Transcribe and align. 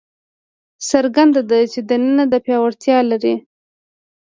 څرګنده 0.89 1.41
ده 1.49 1.59
چې 1.71 1.79
دننه 1.89 2.23
پیاوړتیا 2.45 2.97
لري. 3.11 3.35